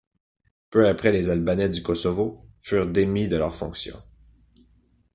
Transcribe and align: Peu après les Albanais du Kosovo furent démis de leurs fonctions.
Peu 0.71 0.87
après 0.87 1.11
les 1.11 1.29
Albanais 1.29 1.69
du 1.69 1.83
Kosovo 1.83 2.43
furent 2.57 2.87
démis 2.87 3.27
de 3.27 3.37
leurs 3.37 3.55
fonctions. 3.55 4.01